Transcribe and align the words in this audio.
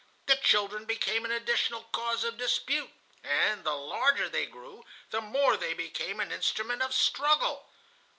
The 0.25 0.35
children 0.37 0.85
became 0.85 1.25
an 1.25 1.31
additional 1.31 1.83
cause 1.91 2.23
of 2.23 2.35
dispute, 2.39 2.89
and 3.21 3.63
the 3.63 3.75
larger 3.77 4.27
they 4.29 4.47
grew, 4.47 4.83
the 5.11 5.21
more 5.21 5.55
they 5.55 5.75
became 5.75 6.19
an 6.19 6.31
instrument 6.31 6.81
of 6.81 6.91
struggle. 6.91 7.67